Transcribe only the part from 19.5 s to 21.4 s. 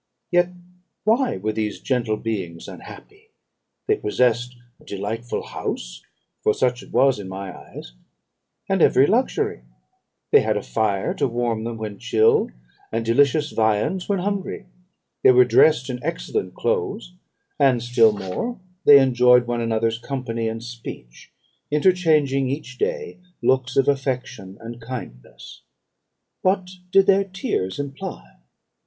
another's company and speech,